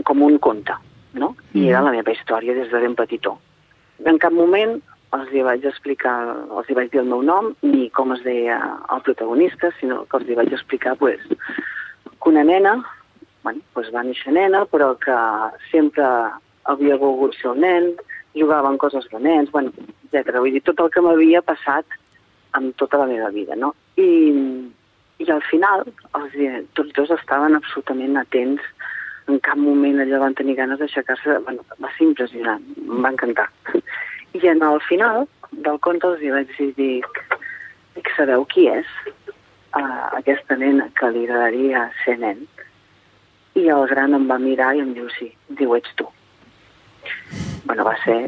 [0.04, 0.74] com un conte,
[1.14, 1.34] no?
[1.54, 3.36] I era la meva història des de ben petitó.
[4.04, 4.78] En cap moment
[5.12, 6.14] els hi vaig explicar,
[6.56, 8.56] els hi vaig dir el meu nom ni com es deia
[8.94, 12.78] el protagonista, sinó que els hi vaig explicar pues, que una nena,
[13.44, 15.14] bueno, pues va néixer nena, però que
[15.70, 16.06] sempre
[16.64, 17.90] havia volgut ser un nen,
[18.34, 19.70] jugava en coses de nens, bueno,
[20.08, 20.38] etc.
[20.38, 21.84] Vull dir, tot el que m'havia passat
[22.58, 23.72] amb tota la meva vida, no?
[23.96, 24.08] I,
[25.22, 25.84] i al final,
[26.18, 26.38] els,
[26.78, 28.64] tots dos estaven absolutament atents,
[29.30, 33.48] en cap moment allò van tenir ganes d'aixecar-se, bueno, va ser impressionant, em va encantar.
[34.34, 37.22] I en el final del conte els vaig dir, dic,
[37.96, 38.88] dic sabeu qui és
[39.76, 42.42] uh, aquesta nena que li agradaria ser nen?
[43.60, 45.28] I el gran em va mirar i em diu sí,
[45.60, 46.08] diu ets tu.
[47.68, 48.20] Bueno, va ser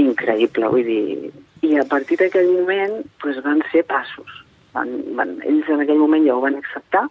[0.00, 1.43] increïble, vull dir...
[1.64, 4.40] I a partir d'aquell moment doncs, van ser passos.
[4.74, 7.06] Van, van, ells en aquell moment ja ho van acceptar,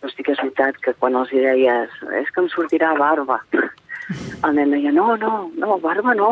[0.00, 3.40] però sí que és veritat que quan els deies és que em sortirà barba,
[4.46, 6.30] el nen deia, no, no, no, barba no.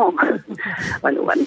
[1.03, 1.45] bueno, bueno,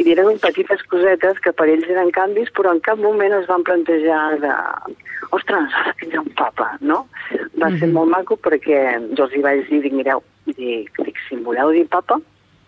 [0.00, 3.64] i eren petites cosetes que per ells eren canvis, però en cap moment es van
[3.68, 4.56] plantejar de
[5.36, 7.04] ostres, ara tindrà un papa, no?
[7.60, 8.82] Va ser molt maco perquè
[9.14, 12.18] jo els hi vaig dir, dic, mireu, dic, dic, si em voleu dir papa,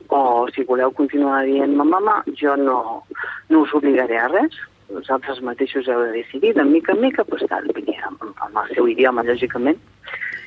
[0.08, 3.02] o si voleu continuar dient-me mama, jo no,
[3.48, 4.58] no us obligaré a res,
[4.92, 8.74] vosaltres mateixos heu de decidir, de mica en mica, doncs tal, dir, amb, amb el
[8.76, 9.78] seu idioma, lògicament.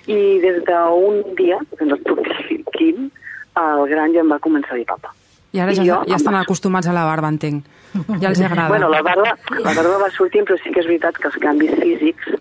[0.05, 3.07] I des d'un dia, que no et puc dir quin,
[3.61, 5.13] el gran ja em va començar a dir papa.
[5.55, 7.65] I ara I ja, jo, ja estan acostumats a la barba, entenc.
[8.21, 8.67] Ja els agrada.
[8.67, 11.71] Bueno, la barba, la barba va sortint, però sí que és veritat que els canvis
[11.79, 12.33] físics,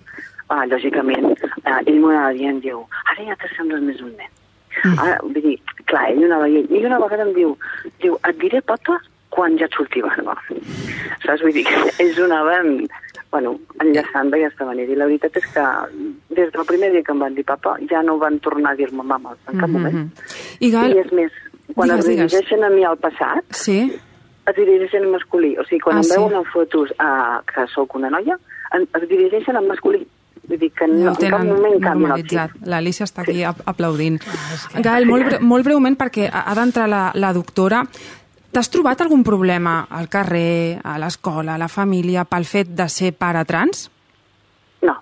[0.51, 1.31] ah, lògicament,
[1.63, 4.33] eh, ell m'ho anava dient, diu, ara ja t'assembles més un nen.
[4.83, 4.99] Mm.
[4.99, 5.55] Ara, vull dir,
[5.87, 7.57] clar, ell una, vegada, ell una vegada em diu,
[8.03, 8.99] diu, et diré papa
[9.35, 10.37] quan ja et surti barba.
[11.25, 11.43] Saps?
[11.43, 12.87] Vull dir que ells anaven
[13.35, 14.93] bueno, enllaçant d'aquesta manera.
[14.93, 15.65] I la veritat és que
[16.37, 19.03] des del primer dia que em van dir papa ja no van tornar a dir-me
[19.03, 19.73] mama en cap Mhm.
[19.73, 20.13] moment.
[20.61, 21.33] I Gal, I és més,
[21.75, 22.31] quan Digues, es digues.
[22.33, 23.91] dirigeixen a mi al passat, sí?
[24.47, 25.57] es dirigeixen en masculí.
[25.59, 26.15] O sigui, quan Ah, em sí?
[26.17, 28.39] veuen en fotos uh, que sóc una noia,
[28.73, 30.07] en, es dirigeixen en masculí.
[30.49, 32.51] Vull dir que no, ho en cap tenen moment canvia el normalitzat.
[32.53, 32.67] xip.
[32.69, 34.19] L'Alicia està aquí ap- aplaudint.
[34.85, 37.85] Gael, molt, bre molt breument, perquè ha d'entrar la, la doctora.
[38.55, 43.13] T'has trobat algun problema al carrer, a l'escola, a la família, pel fet de ser
[43.19, 43.89] pare trans?
[44.83, 44.95] No,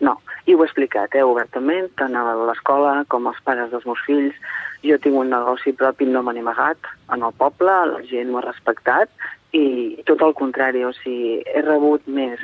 [0.00, 0.18] no.
[0.46, 4.34] I ho he explicat, eh, obertament, tant a l'escola com als pares dels meus fills.
[4.82, 6.78] Jo tinc un negoci propi, no me n'he amagat
[7.12, 9.08] en el poble, la gent m'ho ha respectat
[9.52, 12.40] i tot el contrari, o sigui, he rebut més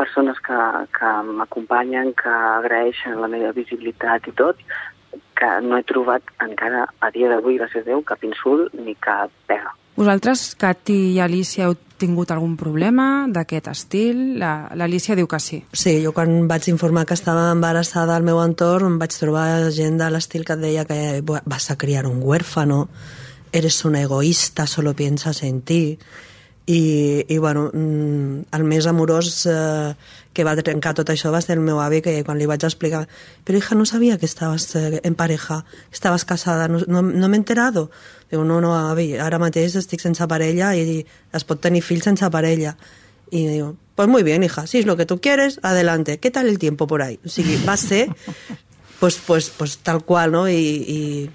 [0.00, 0.56] persones que,
[0.96, 4.56] que m'acompanyen, que agraeixen la meva visibilitat i tot,
[5.36, 9.30] que no he trobat encara a dia d'avui, gràcies a Déu, cap insult ni cap
[9.48, 9.72] pega.
[10.00, 14.20] Vosaltres, Cati i Alicia, heu tingut algun problema d'aquest estil?
[14.40, 15.58] La- L'Alicia diu que sí.
[15.76, 19.98] Sí, jo quan vaig informar que estava embarassada al meu entorn em vaig trobar gent
[20.00, 22.86] de l'estil que et deia que vas a criar un huérfano,
[23.52, 25.98] eres una egoísta, solo piensas en ti.
[26.66, 29.94] I, i bueno, mm, el més amorós eh,
[30.32, 33.06] que va trencar tot això va ser el meu avi, que quan li vaig explicar
[33.44, 37.28] però hija, no sabia que estaves eh, en pareja, que estaves casada, no, no, no
[37.28, 37.90] m'he enterado.
[38.30, 41.00] Diu, no, no, avi, ara mateix estic sense parella i
[41.34, 42.76] es pot tenir fills sense parella.
[43.30, 46.18] Y digo, pues muy bien, hija, si es lo que tú quieres, adelante.
[46.18, 47.18] ¿Qué tal el tiempo por ahí?
[47.24, 48.08] O sigui, va ser
[49.00, 50.48] pues, pues, pues tal qual, no?
[50.48, 51.30] I, i...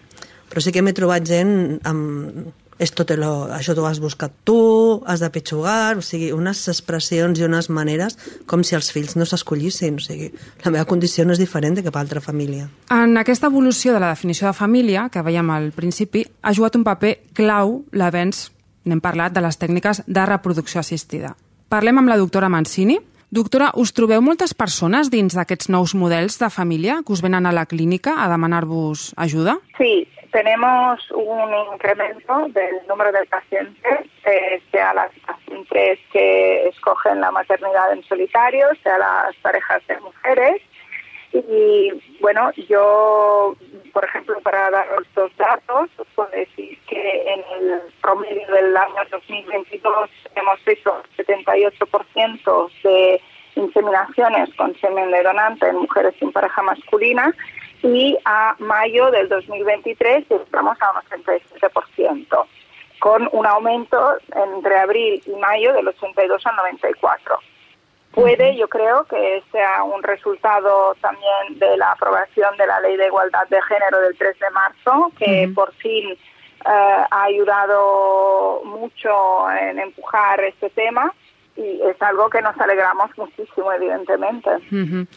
[0.45, 2.45] Però sí que m'he trobat gent amb...
[2.77, 7.39] Esto te lo, això t'ho has buscat tu, has de pitjugar, o sigui, unes expressions
[7.39, 8.17] i unes maneres
[8.51, 10.27] com si els fills no s'escollissin, o sigui,
[10.65, 12.67] la meva condició no és diferent de cap altra família.
[12.91, 16.83] En aquesta evolució de la definició de família, que veiem al principi, ha jugat un
[16.83, 18.49] paper clau l'avenç,
[18.83, 21.35] n'hem parlat, de les tècniques de reproducció assistida.
[21.71, 22.99] Parlem amb la doctora Mancini.
[23.31, 27.55] Doctora, us trobeu moltes persones dins d'aquests nous models de família que us venen a
[27.55, 29.57] la clínica a demanar-vos ajuda?
[29.79, 30.05] Sí,
[30.36, 37.93] tenemos un incremento del número de pacientes, eh, sea las pacientes que escogen la maternidad
[37.93, 40.62] en solitario, sea las parejas de mujeres.
[41.32, 43.56] Y bueno, yo,
[43.93, 49.06] por ejemplo, para daros dos datos, os puedo decir que en el promedio del año
[49.10, 53.21] 2022 hemos hecho 78% de
[53.56, 57.34] inseminaciones con semen de donante en mujeres sin pareja masculina
[57.86, 62.45] y a mayo del 2023 estamos a un 87%,
[63.00, 67.38] con un aumento entre abril y mayo del 82 al 94.
[68.12, 73.08] Puede, yo creo, que sea un resultado también de la aprobación de la Ley de
[73.08, 76.17] Igualdad de Género del 3 de marzo, que por fin eh,
[76.65, 81.13] ha ayudado mucho en empujar este tema
[81.58, 84.50] y es algo que nos alegramos muchísimo, evidentemente.
[84.71, 85.08] Mhm.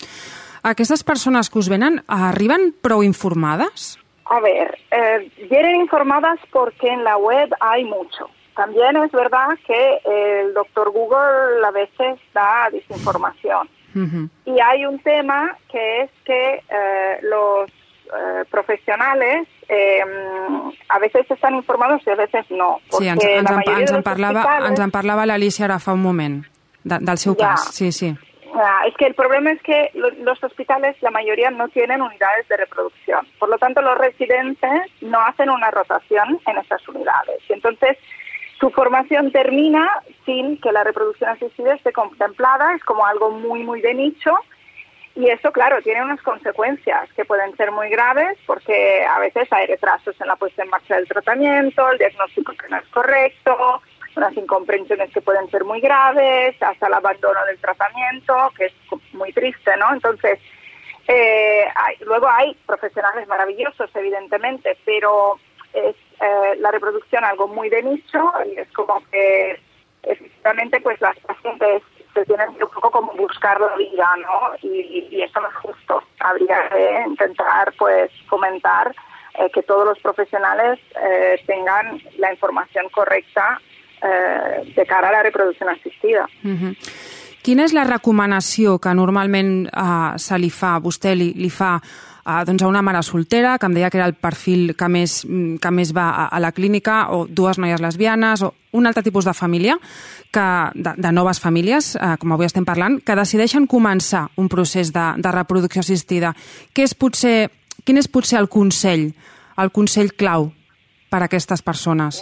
[0.63, 3.99] Aquestes persones que us venen arriben prou informades?
[4.27, 8.29] A ver, eh, vienen informadas porque en la web hay mucho.
[8.55, 13.69] También es verdad que el doctor Google a veces da desinformación.
[13.95, 14.29] Mhm.
[14.45, 20.01] Y hay un tema que es que eh, los eh, profesionales eh,
[20.89, 22.81] a veces están informados y a veces no.
[22.91, 25.93] Sí, ens, ens, la en, ens, en parlava, hospitales- ens en parlava l'Alicia ara fa
[25.93, 26.45] un moment,
[26.85, 27.51] de, del seu Ja.
[27.55, 27.69] cas.
[27.75, 28.15] Sí, sí.
[28.87, 32.57] Es que el problema es que lo- los hospitales, la mayoría no tienen unidades de
[32.57, 33.27] reproducción.
[33.39, 37.39] Por lo tanto, los residentes no hacen una rotación en esas unidades.
[37.49, 37.99] Y entonces,
[38.59, 39.89] su formación termina
[40.25, 42.75] sin que la reproducción asistida esté contemplada.
[42.75, 44.35] Es como algo muy, muy de nicho.
[45.15, 49.67] Y eso, claro, tiene unas consecuencias que pueden ser muy graves porque a veces hay
[49.67, 53.83] retrasos en la puesta en marcha del tratamiento, el diagnóstico que no es correcto,
[54.17, 58.73] unas incomprensiones que pueden ser muy graves, hasta el abandono del tratamiento, que es
[59.13, 59.93] muy triste, ¿no?
[59.93, 60.39] Entonces,
[61.07, 65.39] eh, hay- luego hay profesionales maravillosos, evidentemente, pero
[65.73, 69.61] es eh, la reproducción algo muy de nicho y es como que
[70.03, 71.83] efectivamente pues las pacientes
[72.15, 74.53] se tienen un poco como buscar la vida, ¿no?
[74.63, 76.03] Y, y eso no es justo.
[76.19, 78.93] Habría que intentar pues fomentar
[79.35, 83.61] eh, que todos los profesionales eh, tengan la información correcta
[84.03, 86.27] eh, de cara a la reproducción asistida.
[86.43, 86.77] Mhm.
[87.43, 91.79] Quina és la recomanació que normalment eh, se li fa, vostè li, li fa
[92.29, 95.23] a, doncs a una mare soltera, que em deia que era el perfil que més,
[95.25, 99.25] que més va a, a la clínica, o dues noies lesbianes, o un altre tipus
[99.25, 99.79] de família,
[100.31, 104.93] que, de, de noves famílies, eh, com avui estem parlant, que decideixen començar un procés
[104.93, 106.35] de, de reproducció assistida.
[106.77, 107.49] Què és potser,
[107.89, 109.09] quin és potser el consell,
[109.57, 110.51] el consell clau
[111.09, 112.21] per a aquestes persones?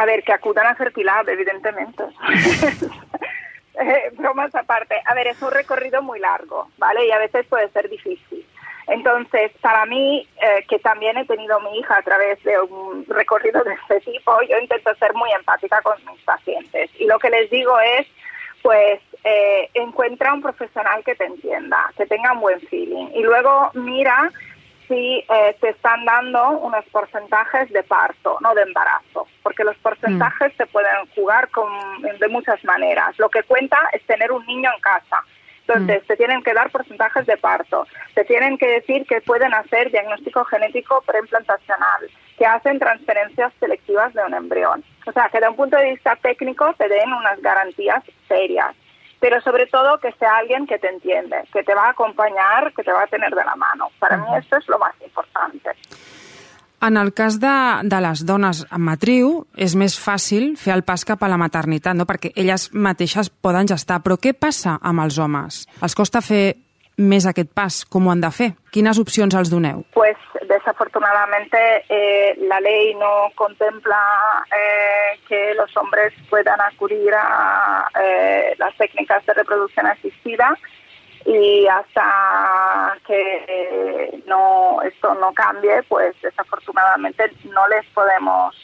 [0.00, 2.04] A ver, que acudan a Fertilab, evidentemente.
[3.74, 4.94] eh, bromas aparte.
[5.04, 7.06] A ver, es un recorrido muy largo, ¿vale?
[7.06, 8.46] Y a veces puede ser difícil.
[8.86, 13.62] Entonces, para mí, eh, que también he tenido mi hija a través de un recorrido
[13.62, 16.90] de este tipo, yo intento ser muy empática con mis pacientes.
[16.98, 18.06] Y lo que les digo es,
[18.62, 23.08] pues, eh, encuentra un profesional que te entienda, que tenga un buen feeling.
[23.14, 24.30] Y luego mira
[24.90, 30.52] si eh, te están dando unos porcentajes de parto, no de embarazo, porque los porcentajes
[30.56, 31.70] se pueden jugar con,
[32.02, 33.16] de muchas maneras.
[33.16, 35.22] Lo que cuenta es tener un niño en casa.
[35.60, 39.92] Entonces, te tienen que dar porcentajes de parto, te tienen que decir que pueden hacer
[39.92, 44.82] diagnóstico genético preimplantacional, que hacen transferencias selectivas de un embrión.
[45.06, 48.74] O sea, que de un punto de vista técnico te den unas garantías serias
[49.20, 52.82] pero sobre todo que sea alguien que te entiende, que te va a acompañar, que
[52.82, 53.88] te va a tener de la mano.
[53.98, 55.70] Para mí esto es lo más importante.
[56.82, 61.04] En el cas de, de les dones en matriu, és més fàcil fer el pas
[61.04, 62.06] cap a la maternitat, no?
[62.08, 63.98] perquè elles mateixes poden gestar.
[64.00, 65.66] Però què passa amb els homes?
[65.84, 66.56] Els costa fer
[66.96, 67.82] més aquest pas?
[67.84, 68.54] Com ho han de fer?
[68.72, 69.84] Quines opcions els doneu?
[69.92, 70.16] Pues
[70.70, 73.98] desafortunadamente eh, la ley no contempla
[74.46, 80.56] eh, que los hombres puedan acudir a eh, las técnicas de reproducción asistida
[81.26, 88.56] y hasta que no esto no cambie, pues desafortunadamente no les podemos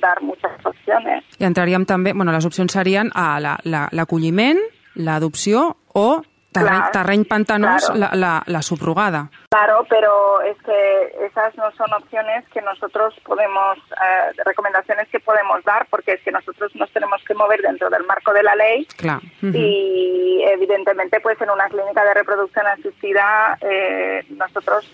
[0.00, 1.24] dar muchas opciones.
[1.40, 4.62] I entraríem també, bueno, les opcions serien a l'acolliment,
[4.94, 8.00] la, la, l'adopció o claro, terreny pantanós, claro.
[8.00, 9.30] la, la, la subrogada.
[9.50, 15.62] Claro, pero es que esas no son opciones que nosotros podemos, eh, recomendaciones que podemos
[15.64, 18.86] dar, porque es que nosotros nos tenemos que mover dentro del marco de la ley
[18.96, 19.20] claro.
[19.42, 19.54] uh -huh.
[19.54, 24.90] y evidentemente pues en una clínica de reproducción asistida eh, nosotros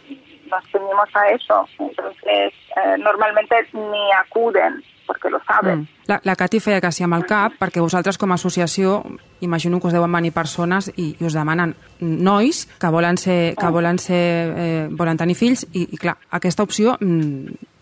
[0.50, 1.68] nos ceñimos a eso.
[1.78, 5.84] Entonces, eh, normalmente ni acuden perquè lo saben.
[5.84, 6.08] Mm.
[6.10, 9.00] La, la Cati feia que sí amb el cap, perquè vosaltres com a associació,
[9.44, 13.70] imagino que us deuen venir persones i, i us demanen nois que volen ser, que
[13.72, 17.72] volen, ser, eh, volen tenir fills i, i clar, aquesta opció mm,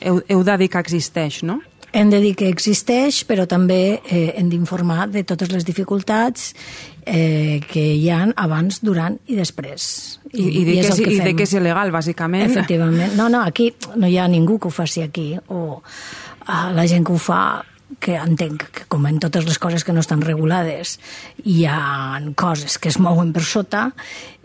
[0.00, 1.60] heu, heu de dir que existeix, no?
[1.92, 6.52] Hem de dir que existeix, però també eh, hem d'informar de totes les dificultats
[7.02, 9.88] eh, que hi han abans, durant i després.
[10.30, 12.46] I, i, i, que, és, que i de que és il·legal, bàsicament.
[12.46, 13.16] Efectivament.
[13.18, 15.80] No, no, aquí no hi ha ningú que ho faci aquí, o
[16.46, 17.42] a la gent que ho fa
[18.00, 20.98] que entenc que com en totes les coses que no estan regulades
[21.44, 23.88] hi ha coses que es mouen per sota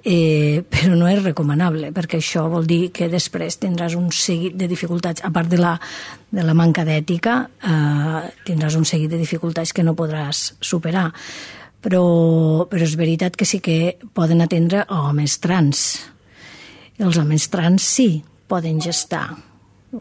[0.06, 4.70] eh, però no és recomanable perquè això vol dir que després tindràs un seguit de
[4.70, 5.26] dificultats.
[5.26, 5.74] A part de la,
[6.30, 11.10] de la manca d'ètica eh, tindràs un seguit de dificultats que no podràs superar.
[11.86, 12.06] Però,
[12.70, 15.82] però és veritat que sí que poden atendre homes trans.
[16.98, 19.28] Els homes trans sí poden gestar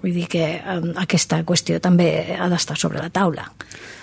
[0.02, 3.46] Vull dir que eh, aquesta qüestió també ha d'estar sobre la taula.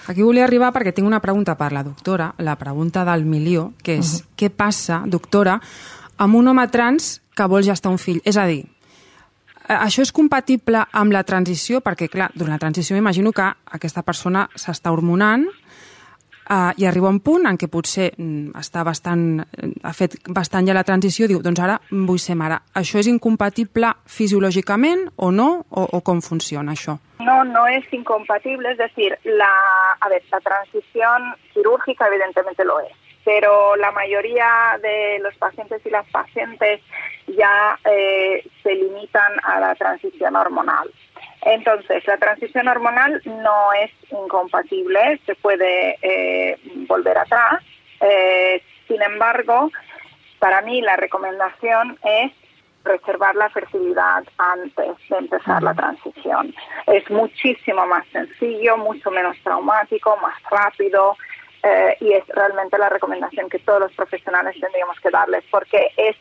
[0.08, 3.97] Aquí volia arribar perquè tinc una pregunta per la doctora, la pregunta del milió, que
[3.97, 4.25] és uh -huh.
[4.38, 5.60] què passa, doctora,
[6.17, 8.21] amb un home trans que vol gestar un fill?
[8.25, 8.65] És a dir,
[9.67, 11.82] això és compatible amb la transició?
[11.82, 15.47] Perquè, clar, durant la transició m'imagino que aquesta persona s'està hormonant,
[16.49, 20.65] Uh, I arriba un punt en què potser mm, està bastant, eh, ha fet bastant
[20.67, 22.58] ja la transició, diu, doncs ara vull ser mare.
[22.75, 25.49] Això és incompatible fisiològicament o no?
[25.69, 26.97] O, o com funciona això?
[27.21, 29.54] No, no es incompatible, es decir, la,
[29.99, 32.91] a ver, la transición quirúrgica evidentemente lo es,
[33.23, 36.82] pero la mayoría de los pacientes y las pacientes
[37.27, 40.89] ya eh, se limitan a la transición hormonal.
[41.43, 47.63] Entonces, la transición hormonal no es incompatible, se puede eh, volver atrás.
[47.99, 49.71] Eh, sin embargo,
[50.39, 52.32] para mí la recomendación es
[52.84, 56.54] reservar la fertilidad antes de empezar la transición.
[56.88, 61.15] Es muchísimo más sencillo, mucho menos traumático, más rápido
[61.63, 66.15] eh, y es realmente la recomendación que todos los profesionales tendríamos que darles porque es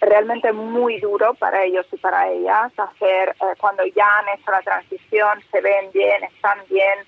[0.00, 4.62] realmente muy duro para ellos y para ellas hacer eh, cuando ya han hecho la
[4.62, 6.98] transición, se ven bien, están bien,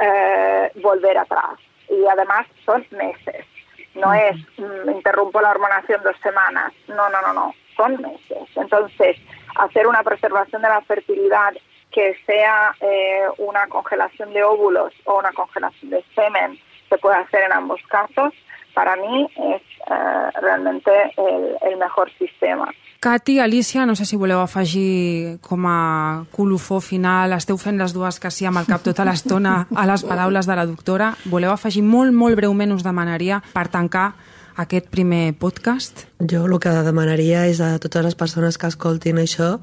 [0.00, 1.54] eh, volver atrás.
[1.88, 3.46] Y además son meses.
[3.94, 6.72] No es mm, interrumpo la hormonación dos semanas.
[6.88, 7.54] No, no, no, no.
[7.76, 8.48] Son meses.
[8.56, 9.16] Entonces,
[9.56, 11.54] hacer una preservación de la fertilidad
[11.92, 17.44] que sea eh, una congelación de óvulos o una congelación de semen se puede hacer
[17.44, 18.34] en ambos casos
[18.74, 22.68] para mí es eh, realmente el, el mejor sistema.
[23.00, 28.16] Cati, Alicia, no sé si voleu afegir com a colofó final, esteu fent les dues
[28.16, 31.10] que sí amb el cap tota l'estona a les paraules de la doctora.
[31.28, 34.14] Voleu afegir molt, molt breument, us demanaria, per tancar
[34.56, 36.06] aquest primer podcast?
[36.16, 39.58] Jo el que demanaria és a totes les persones que escoltin això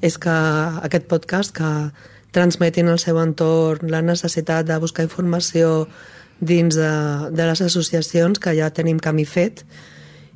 [0.00, 0.34] és que
[0.88, 1.72] aquest podcast que
[2.32, 5.88] transmetin al seu entorn la necessitat de buscar informació
[6.40, 6.92] dins de,
[7.34, 9.64] de les associacions que ja tenim camí fet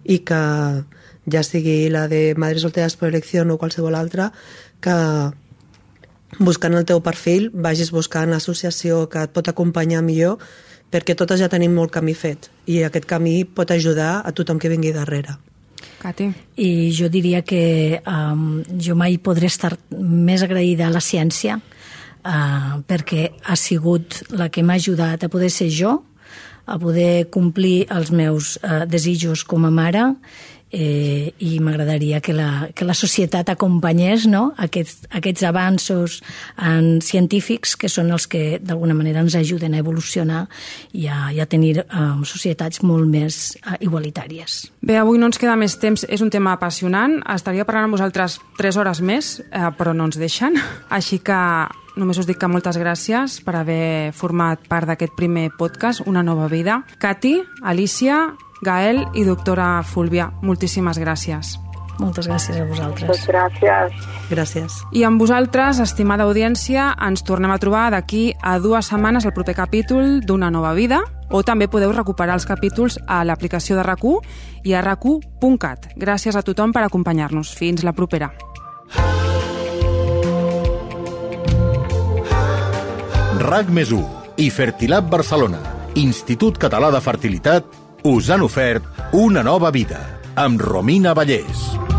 [0.05, 0.42] i que
[1.30, 4.32] ja sigui la de Madres Solteres per Elecció o qualsevol altra,
[4.80, 4.96] que
[6.38, 10.40] buscant el teu perfil vagis buscant l'associació que et pot acompanyar millor
[10.92, 14.70] perquè totes ja tenim molt camí fet i aquest camí pot ajudar a tothom que
[14.72, 15.36] vingui darrere.
[16.03, 16.28] Cati.
[16.57, 21.61] I jo diria que um, jo mai podré estar més agraïda a la ciència
[22.25, 25.99] uh, perquè ha sigut la que m'ha ajudat a poder ser jo,
[26.66, 30.07] a poder complir els meus uh, desitjos com a mare
[30.73, 34.51] eh, i m'agradaria que, la, que la societat acompanyés no?
[34.57, 36.18] aquests, aquests avanços
[36.57, 40.47] en científics que són els que d'alguna manera ens ajuden a evolucionar
[40.97, 44.62] i a, i a tenir um, societats molt més uh, igualitàries.
[44.81, 48.41] Bé, avui no ens queda més temps, és un tema apassionant, estaria parlant amb vosaltres
[48.59, 50.57] 3 hores més, eh, però no ens deixen,
[50.91, 51.39] així que
[51.97, 56.49] només us dic que moltes gràcies per haver format part d'aquest primer podcast, Una nova
[56.49, 56.82] vida.
[56.99, 61.59] Cati, Alicia, Gael i doctora Fúlvia, moltíssimes gràcies.
[61.99, 63.09] Moltes gràcies a vosaltres.
[63.09, 63.93] Pues gracias.
[64.30, 64.78] Gràcies.
[64.93, 69.55] I amb vosaltres, estimada audiència, ens tornem a trobar d'aquí a dues setmanes al proper
[69.55, 74.05] capítol d'Una nova vida, o també podeu recuperar els capítols a l'aplicació de rac
[74.64, 75.05] i a rac
[75.97, 77.55] Gràcies a tothom per acompanyar-nos.
[77.55, 78.32] Fins la propera.
[83.43, 83.90] RAC més
[84.38, 85.59] i Fertilab Barcelona,
[85.99, 87.66] Institut Català de Fertilitat,
[88.07, 88.86] us han ofert
[89.18, 90.03] una nova vida
[90.38, 91.91] amb Romina Vallès.